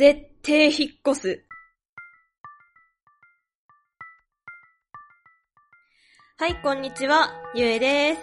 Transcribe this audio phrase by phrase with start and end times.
[0.00, 1.44] 絶対引っ越す。
[6.38, 8.22] はい、こんにちは、ゆえです。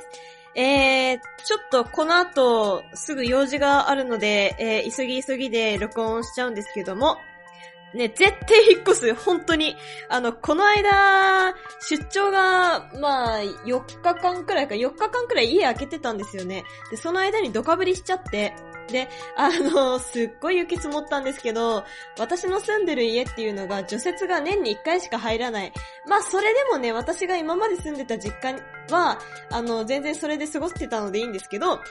[0.55, 7.17] えー、ちょっとこの後、すぐ用事があるので、えー、急ぎ急ぎで録音しちゃうんですけども、
[7.97, 9.13] ね、絶対引っ越す。
[9.15, 9.75] 本当に。
[10.09, 16.63] あの、この間、出張が、まあ、4日間くらいか、4日間くらい家開けてたんですよね。
[16.91, 18.53] で、その間にドカぶりしちゃって、
[18.87, 21.83] で、あの、すっごい雪積もったんですけど、
[22.17, 25.73] 私の住んでる家っていうのが除雪が年に1回しか入らない。
[26.07, 28.55] まあ、それでもね、私が今まで住んでた実家
[28.89, 29.19] は、
[29.51, 31.81] あの、全然それで過ごしてたのでいいんですけど、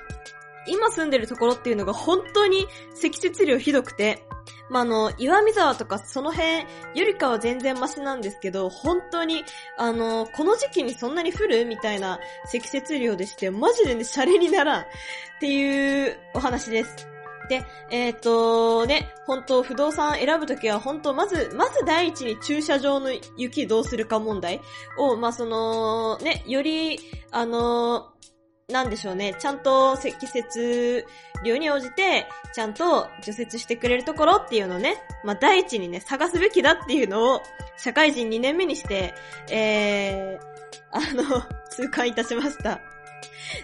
[0.68, 4.25] 今住んでるところっていうのが本当に積雪量ひどくて、
[4.68, 9.44] まあ、あの、岩見沢とかその辺よりかは全然マシなんですけど、本当に、
[9.76, 14.84] あの、この時期にそんなに降るみたいな積雪量でして、マジでね、シャレにならんっ
[15.40, 17.08] ていうお話です。
[17.48, 24.60] で、えっ、とね、本当不動産選ぶときは本当まず、まず第一に駐車場の雪どうするか問題
[24.98, 26.98] を、まあ、その、ね、より、
[27.30, 28.12] あの
[28.68, 31.04] なんでしょうね、ちゃんと積雪
[31.44, 37.42] 量に応じて、ちゃんと除雪してくれるところっていうのをね、まあ、第一にね、探すべきだっていうのを、
[37.76, 39.14] 社会人2年目にして、
[39.52, 40.40] えー、
[40.90, 42.80] あの、 痛感いたしました。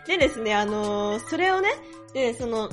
[0.06, 1.70] でですね、あのそれをね、
[2.14, 2.70] で、その、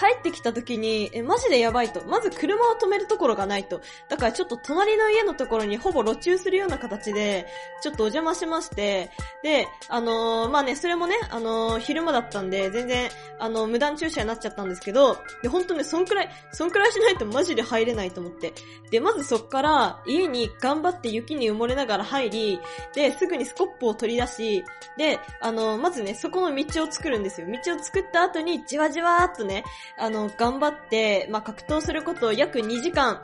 [0.00, 2.02] 帰ってきた時に、え、マジでやばいと。
[2.06, 3.82] まず車を止めるところがないと。
[4.08, 7.46] だからちょっと隣の家のところにほぼ路中するような形で、
[7.82, 9.10] ちょっとお邪魔しまして、
[9.42, 18.54] で、あのーまあね、それもね、あのー昼間だったんで、全然、あの無断駐車になっちゃったんですけど、で、ほんとね、そんくらい、そんくらいしないとマジで入れないと思って。
[18.90, 22.60] で、まずそっから、家に頑張って雪に埋もれながら入り、
[22.94, 24.64] で、すぐにスコップを取り出し、
[24.96, 27.46] で、あのまずね、そこの道を作るんですよ。
[27.46, 29.64] 道を作った後に、じわじわーっとね、
[29.98, 33.20] あの、頑張って、まあ、格闘することを約2時間、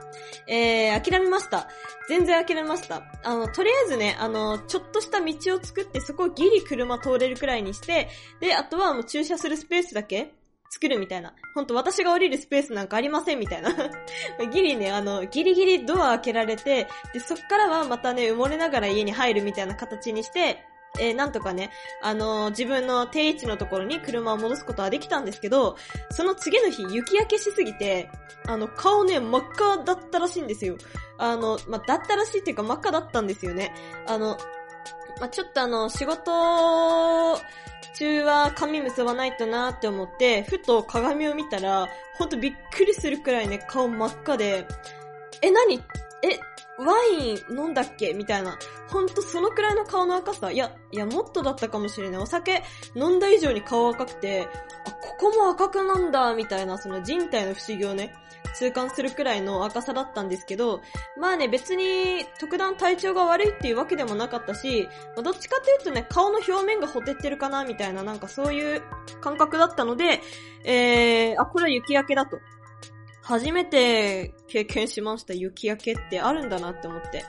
[0.46, 1.68] えー、諦めました。
[2.08, 3.02] 全然諦めました。
[3.24, 8.08] あの、とりあえずね、あの、ちょっとした道を作って、そこをギリ車通れるくらいにして、
[8.40, 10.32] で、あとはもう駐車するスペースだけ
[10.70, 11.34] 作るみたいな。
[11.54, 13.72] ほんと私が降りるスペースなんかありませんみたいな。
[14.52, 20.64] ギリね、あの、ギリギリドア開けられて、で、そっからはまたね、埋もれながら家に入るみたいな形にして、
[20.98, 21.70] えーなんとかね、
[22.02, 25.76] あのー自分の定位置のところに車を戻すことはできたんですけど、
[26.10, 28.10] その次の日雪焼けしすぎて、
[28.46, 30.76] あの、顔ね、真っ赤だったらしいんですよ。
[31.18, 33.74] あの、まあ、だったらしいっていうか真っ赤だったんですよね。
[34.06, 34.38] あの、
[35.20, 37.40] まあ、ちょっとあの、仕事
[37.98, 44.66] 中は髪結ばないとなって思って、ふと鏡を見たら、ほんとびっくりするくらいね、顔真っ赤で、
[45.42, 45.82] え、何？
[46.22, 46.38] え、
[46.78, 48.12] ワイン飲んだっけ？
[48.12, 48.58] みたいな。
[48.88, 50.50] ほんとそのくらいの顔の赤さ。
[50.50, 52.20] いや、いや、もっとだったかもしれない。
[52.20, 52.62] お酒
[52.94, 54.48] 飲んだ以上に顔赤くて、
[54.86, 58.14] あ、ここも赤くなんだ、みたいな、その人体の不思議をね、
[58.54, 60.80] 痛感するくらいの赤さだったんですけど、
[61.18, 68.82] まあね、別に特段体調が悪いっていうわけでもなかったし、まあどっちかというとね、顔の表面がほてってるかな、みたいな、なんかそういう
[69.20, 70.20] 感覚だったので、
[70.64, 72.38] えー、あ、これは雪焼けだと。
[73.22, 75.34] 初めて経験しました。
[75.34, 77.24] 雪焼けってあるんだなって思って。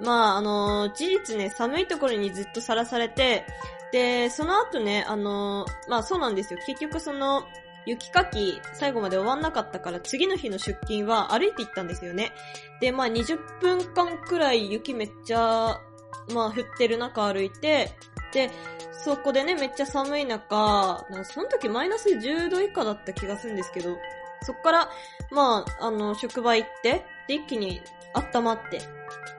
[0.00, 3.44] まあ、あの事実ね、寒いところにずっとさらされて、
[3.92, 6.60] で、その後ね、あのまあそうなんですよ。
[6.66, 7.44] 結局その、
[7.86, 12.32] 雪かき最後まで終わんなかったから次の日の出勤は歩いて行ったんですよね。
[12.80, 15.80] で、まあ20分間くらい雪めっちゃ、
[16.34, 17.90] まあ降ってる中歩いて、
[18.32, 18.50] で、
[18.92, 23.96] そこでね、めっちゃ寒い中、その時マイナス10度以下だった気がするんですけど、
[24.42, 24.90] そっから、
[25.30, 27.80] まあ、あの、職場行って、で、一気に
[28.14, 28.80] 温まって、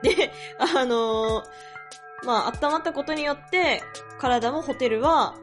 [0.02, 1.42] で、 あの
[2.24, 3.82] まあ、温まったことによって、
[4.18, 5.34] 体もホテルは、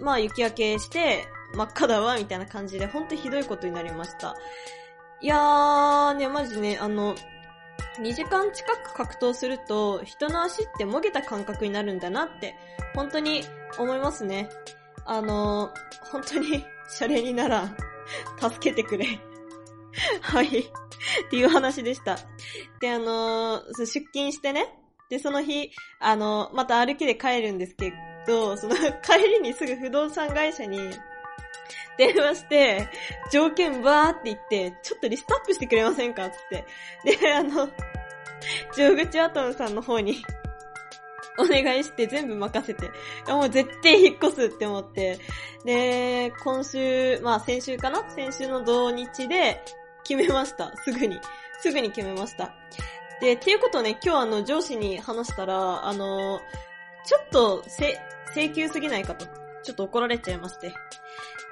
[0.00, 4.36] まあ、雪焼けして、真っ赤だわ、みたいな感じで、ほんとひどいことになりました。
[5.20, 7.14] いやー、ね、マジね、あの、
[7.98, 12.54] 2時間近く格闘すると、人の足ってもげた感覚になるんだなって、
[12.94, 13.44] 本当に
[13.78, 14.48] 思いますね。
[15.04, 15.72] あの、
[16.10, 17.76] 本当に、シャレにならん。
[18.40, 19.06] 助けてくれ。
[20.20, 20.46] はい。
[20.46, 20.62] っ
[21.30, 22.16] ていう話でした。
[22.80, 24.74] で、あのー出勤してね。
[25.08, 27.92] で、その日、あのまた歩きで帰るんですけ
[28.26, 30.78] ど、その帰りにすぐ不動産会社に
[31.98, 32.88] 電話して、
[33.32, 36.64] 条件バーって言って、ちょっとリストアップしてくれませんかつって。
[37.16, 37.68] で、あの、
[38.76, 40.22] 上口アトムさんの方に
[41.40, 42.90] お願いして全部任せて、
[43.28, 45.18] もう絶対引っ越すって思って、
[45.64, 48.08] で、今週、まあ先週かな？
[48.10, 49.62] 先週の土日で
[50.04, 50.72] 決めました。
[50.84, 51.18] すぐに。
[51.60, 52.54] すぐに決めました。
[53.20, 56.40] で、っていうことをね、今日あの上司に話したら、あの、
[57.04, 57.98] ちょっとせ、
[58.34, 59.26] 請求すぎないかと。
[59.62, 60.72] ちょっと怒られちゃいまして。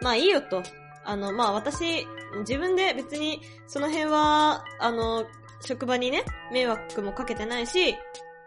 [0.01, 0.63] まあいいよと。
[1.05, 2.07] あの、まあ私、
[2.41, 5.27] 自分で別にその辺は、あの、
[5.61, 7.95] 職場にね、迷惑もかけてないし、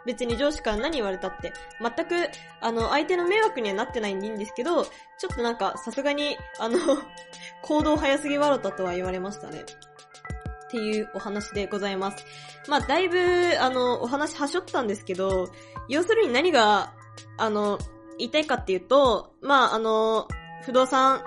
[0.05, 6.77] 別に上司から何言われたって、全く、あの、相手の迷惑にはなってないんでいいんですけど、ちょっとなんか、さすがに、あの
[7.61, 9.61] 行動早すぎ笑ったとは言われましたね。
[9.61, 12.25] っていうお話でございます。
[12.67, 13.17] まあ、だいぶ、
[13.59, 15.49] あの、お話はしょったんですけど、
[15.89, 16.93] 要するに何が、
[17.37, 17.77] あの、
[18.17, 20.27] 言いたいかっていうと、まあ、あの、
[20.63, 21.21] 不動産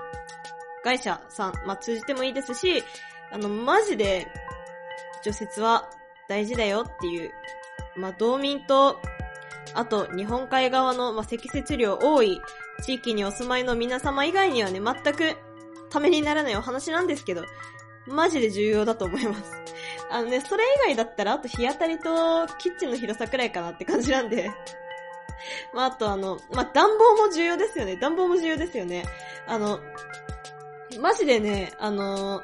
[0.83, 2.83] 会社さん、まあ、通じてもいいですし、
[3.31, 4.27] あの、マジで、
[5.23, 5.89] 除雪は
[6.27, 7.31] 大事だよっていう
[7.95, 8.99] まあ、道民と、
[9.73, 12.41] あと、日本海側の、まあ、積雪量多い
[12.81, 15.35] 地域にお住まいの皆様以外にはね、全く
[15.89, 17.43] ためにならないお話なんですけど、
[18.07, 19.51] マジで重要だと思います。
[20.11, 24.51] あのね、それ以外だったら、あと日当たりとキッチンの広さくらいかなって感じなんで。
[25.73, 27.97] まあ、あとあの、まあ、暖房も重要ですよね。
[27.97, 29.03] 暖房も重要ですよね。
[29.47, 29.79] あの、
[30.99, 32.41] マジでね、あの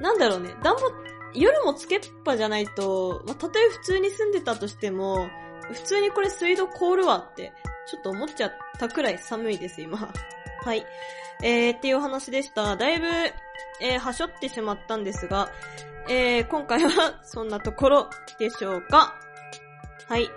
[0.00, 0.92] なんだろうね、暖房
[1.36, 5.28] 夜もつけっぱじゃないと、まあ、たとえ普通に住んでたとしても、
[5.72, 7.52] 普通にこれ水道凍るわって、
[7.86, 9.98] ちょっと思っちゃったくらい寒いです、今。
[9.98, 10.84] はい。
[11.42, 12.76] えー、っていう話でした。
[12.76, 13.06] だいぶ、
[13.80, 15.50] えー、はしょってしまったんですが、
[16.08, 19.14] えー、今回は そんなところでしょうか。
[20.08, 20.30] はい。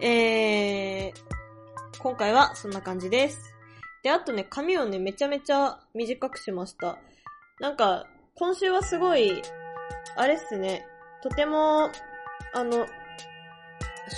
[0.00, 3.54] えー、今回はそんな感じです。
[4.02, 6.98] で、あとね、髪をね、めちゃめちゃ短くしました。
[7.60, 9.42] なんか、今週はすごい、
[10.16, 10.86] あれっすね、
[11.22, 11.90] とても、
[12.52, 12.86] あの、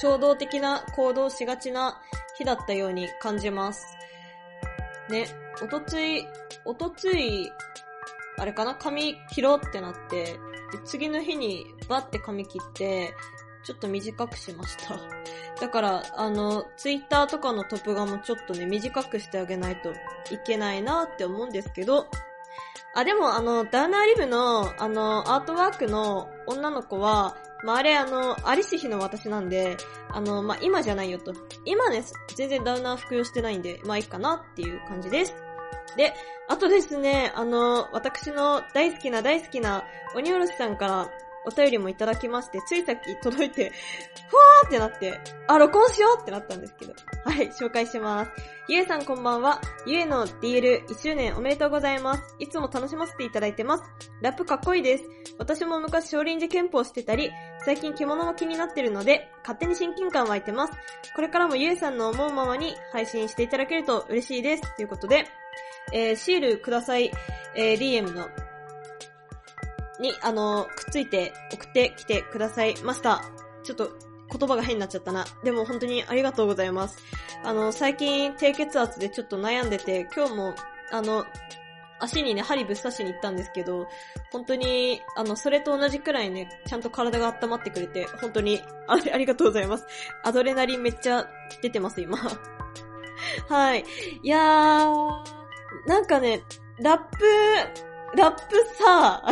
[0.00, 2.00] 衝動的な行動しがちな
[2.36, 3.86] 日だったように感じます。
[5.08, 5.26] ね、
[5.62, 6.26] おとつい、
[6.64, 7.50] おとつい、
[8.38, 8.74] あれかな？
[8.74, 10.38] 髪切ろうってなって、で
[10.84, 13.14] 次の日にバッて髪切って、
[13.64, 14.98] ちょっと短くしました。
[15.60, 19.94] だから、あの、ツイッターとかのトップ画もちょっとね、短くしてあげないとい
[20.44, 22.08] けないなって思うんですけど、
[22.94, 29.76] あ、でもあの、ダウナーリブの、あの、アートワークの女の子は、まあ、あれあの、アリシヒの私なんで、
[30.10, 31.32] あの、まあ、今じゃないよと。
[31.64, 32.04] 今ね、
[32.36, 35.34] 全然ダウナー服用してないんで、まあ、いいかなっていう感じです。
[35.96, 36.14] で、
[36.48, 39.84] あとですね、あの、私の大好きな大好きな
[40.14, 41.10] 鬼おろしさんから
[41.46, 43.72] お便りもいただきまして、ついさっき届いて、
[44.28, 46.94] ふわーってなって、あ、録音しようってなったんですけど。
[47.24, 48.30] はい、紹介します。
[48.68, 49.60] ゆえさんこんばんは。
[49.86, 52.34] ゆえの DL1 周年おめでとうございます。
[52.38, 53.84] いつも楽しませていただいてます。
[54.22, 55.04] ラップかっこいいです。
[55.38, 57.30] 私も昔少林寺拳法してたり、
[57.64, 60.72] 最近着物も気になってるので、勝手に親近感湧いてます。
[61.14, 64.76] これからもゆえさんの思うままに配信していただけると嬉しいです。
[64.76, 65.26] ということで、
[65.92, 67.10] えー、シールください、
[67.54, 68.28] えー、DM の
[70.00, 73.22] に、あの、くっついて送ってきてくださいました。
[73.62, 73.90] ちょっと
[74.30, 75.24] 言葉が変になっちゃったな。
[75.42, 76.98] でも本当にありがとうございます。
[77.44, 80.54] あの、最近低血圧でちょっと悩んでて、今日も、
[80.90, 81.24] あの、
[82.00, 83.86] 足にね、針ぶっ刺しに行ったんですけど、
[84.32, 89.86] 本当に、あの、それと同じくらいね、ちゃんと体が温まってくれて、本当にあ、ありがとうございます。
[90.22, 91.26] アドレナリンめっちゃ
[91.62, 92.18] 出てます、今。
[93.48, 93.84] はい。
[94.22, 95.24] いやー、
[95.86, 96.42] なんかね、
[96.80, 97.18] ラップ、
[98.16, 99.22] ラップさ、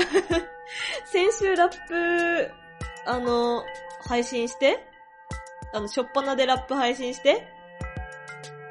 [1.07, 2.51] 先週ラップ、
[3.07, 3.65] あの、
[4.07, 4.87] 配信して
[5.73, 7.47] あの、しょっぱなでラップ配信して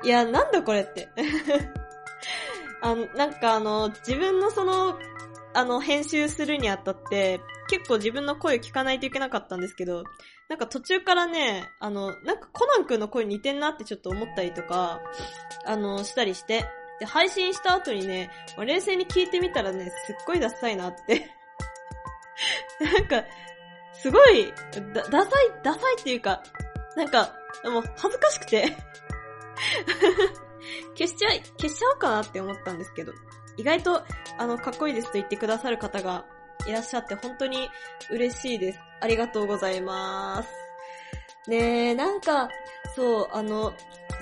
[0.03, 1.09] いや、なんだこれって。
[2.81, 4.97] あの、なんかあの、自分のその、
[5.53, 10.03] あの、編集するにあたって、結構自分の声聞かないといけなかったんですけど、
[10.49, 14.99] なんか途中からね、あの、なんかコナン君の声似てんなってちょっと思ったりとか、
[15.65, 16.65] あの、したりして、
[17.01, 21.31] で、配信した後にね、ま冷静に聞いてみたらね、すっごいダサいなって
[22.79, 23.23] なんか、
[23.91, 24.53] すごい、
[24.93, 26.43] だ、ダサい、ダサいっていうか、
[26.95, 28.77] なんか、もう恥ずかしくて
[30.95, 33.13] 消しちゃ、消しちゃおうかなって思ったんですけど、
[33.57, 34.03] 意外と、
[34.37, 36.25] あの、かっこいいですと言ってくださる方が
[36.67, 37.67] いらっしゃって本当に
[38.11, 38.79] 嬉しいです。
[38.99, 40.49] ありがとうございます。
[41.49, 42.47] ねえ、なんか、
[42.95, 43.73] そう、あの、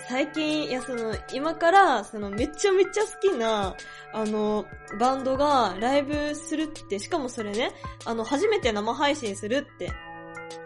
[0.09, 3.75] 最近、いや、その、今から、その、めちゃめちゃ好きな、
[4.11, 4.65] あの、
[4.99, 7.71] バンドがライブするって、しかもそれね、
[8.05, 9.91] あの、初めて生配信するって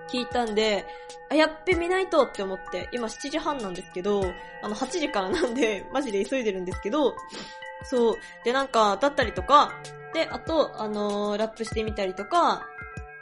[0.09, 0.85] 聞いたんで、
[1.29, 4.23] あ、やっべ見ないとって思って、今7時半なんですけど、
[4.63, 7.13] あの、8時からなんで、 マジで急いでるんですけど、
[7.83, 8.15] そう。
[8.45, 9.73] で、なんか、だったりとか、
[10.13, 12.65] で、あと、あの、ラップしてみたりとか、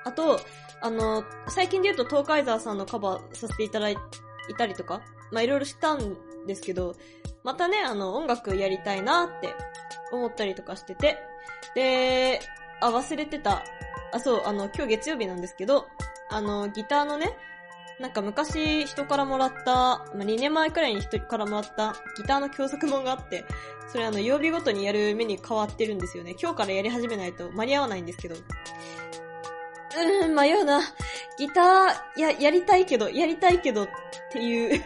[0.03, 0.39] あと、
[0.81, 3.97] あの、最近で言うと東海沢さんのカバーさせていただい
[4.55, 5.01] たりとか、
[5.31, 6.95] まあ、いろいろしたんですけど、
[7.43, 9.53] またね、あの、音楽やりたいなって
[10.11, 11.17] 思ったりとかしてて、
[11.75, 12.39] で、
[12.81, 13.63] あ、忘れてた。
[14.13, 15.87] あ、そう、あの、今日月曜日なんですけど、
[16.29, 17.35] あの、ギターのね、
[17.99, 23.45] なんか昔人からもらった、まあ、2年前くらいに人からもらったギターの教則本があって、
[23.91, 26.35] それあの曜日ごとにやるメニュー変わってるんですよね。
[26.41, 28.35] 今日からやり始めないと間に合わないんですけど。
[28.35, 30.81] うーん、迷うな。
[31.37, 33.87] ギター、や、やりたいけど、やりたいけどっ
[34.31, 34.83] ていう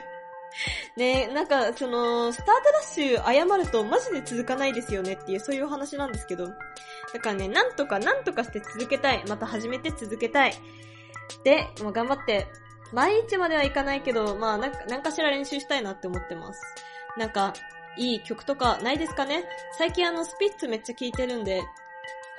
[0.98, 6.48] ねなんか、その、スタートダッシュ謝るとマジで続かないですよねっていう、そういうお話なんですけど。
[6.48, 9.24] だからね、なんとかなんとかして続けたい。
[9.28, 10.54] また始めて続けたい。
[11.44, 12.48] で、もう頑張って、
[12.94, 16.62] 毎日まではいかないけど、まあなんか、なんかしら練習したいなって思ってます。
[17.18, 17.54] なんか、
[17.98, 19.44] いい曲とかないですかね？
[19.78, 21.62] 最近あの、スピッツめっちゃ聴いてるんで、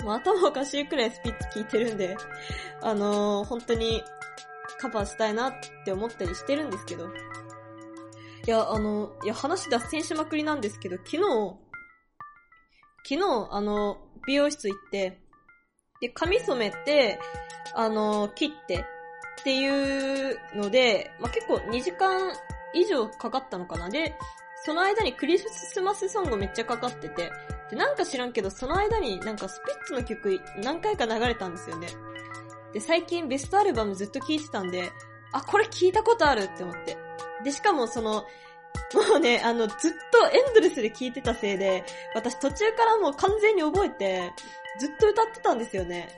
[0.02, 2.16] もう頭おかしいくらいスピッツ聴いてるんで、
[2.82, 4.02] あのー、本当に
[4.78, 5.52] カバーしたいなっ
[5.84, 7.08] て思ったりしてるんですけど。
[8.46, 11.22] いや、あの、いや、話脱線しまくりなんですけど、昨日、
[13.08, 15.18] 昨日、あの、美容室行って、
[16.00, 17.18] で、髪染めて、
[17.74, 18.84] あの、切って、
[19.40, 22.32] っていうので、まあ、結構2時間
[22.72, 23.90] 以上かかったのかな。
[23.90, 24.14] で、
[24.64, 27.32] その間にクリスマスソングめっちゃかかってて、
[27.70, 31.88] で、なんか知らんけど、その間になんかスピッツの曲何回か流れたんですよね。
[32.72, 34.92] で、最近ベストアルバムずっと聴いてたんで、
[35.32, 37.05] あ、これ聞いたことあるって思って。
[37.44, 44.32] で、しかもその、もうね、あの、ずっとエンドレスで聴いてたせいで、私途中からもう完全に覚えて、
[44.78, 46.08] ずっと歌ってたんですよね。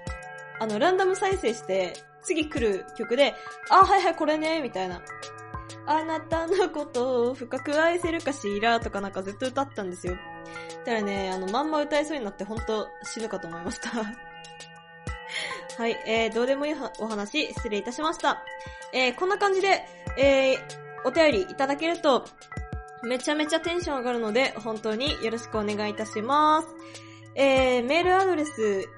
[0.61, 3.35] あの、ランダム再生して、次来る曲で、
[3.71, 5.01] あ、はいはい、これね、みたいな。
[5.87, 10.19] あなたのことを深く愛せるかしらとかなんかずっと歌ったんですよ。
[10.89, 13.91] たらね、あの、まんま歌えそうになってほんと死ぬかと思いました。
[15.79, 18.43] はい、えー、どうでもいいお話、失礼いたしました。
[18.93, 19.85] えー、こんな感じで、
[20.17, 22.25] えー、お便りいただけると、
[23.03, 26.69] めちゃめちゃテンション上がるので、本当によろしくお願いいたします。
[27.35, 28.89] えー、メールアドレス、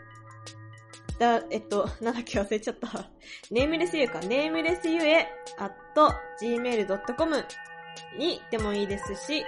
[1.20, 3.10] だ、えっと、なんだっけ忘れちゃった。
[3.50, 4.20] ネームレスゆえか。
[4.20, 5.28] ネームレスゆえ、
[5.58, 5.74] at
[6.42, 7.44] gmail.com
[8.18, 9.44] にでもいいですし、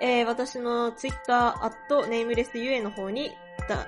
[0.00, 3.30] えー、私のツイッター、at ネームレスゆえの方に、
[3.68, 3.86] ダ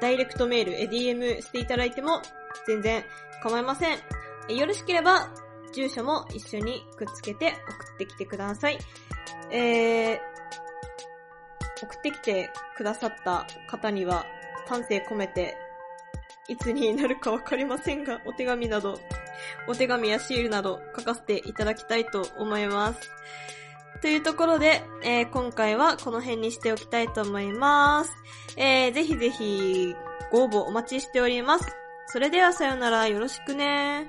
[0.00, 2.22] ダイレクトメール、DM していただいても
[2.66, 3.04] 全然
[3.42, 3.98] 構いません。
[4.48, 5.30] えよろしければ、
[5.72, 8.78] 住所も一緒にくっつけて送ってきてください。
[9.50, 10.18] えー、
[11.82, 14.24] 送ってきてくださった方には、
[14.68, 15.56] 丹精込めて
[16.48, 18.98] いつになるかわかりませんが、 お手紙など、
[19.68, 23.10] お手紙やシールなど書かせていただきたいと思います。
[24.00, 28.12] というところで、えー、今回はこの辺にしておきたいと思います。
[28.56, 29.94] えー、ぜひぜひ
[30.30, 31.76] ご応募お待ちしております。
[32.06, 34.08] それではさよならよろしくね